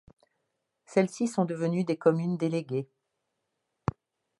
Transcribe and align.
Celles-ci 0.87 1.27
sont 1.27 1.45
devenues 1.45 1.83
des 1.83 1.95
communes 1.95 2.35
déléguées. 2.35 2.89